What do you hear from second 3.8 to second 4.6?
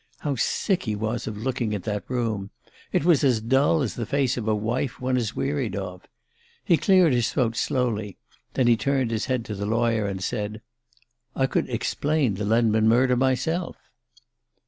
as the face of a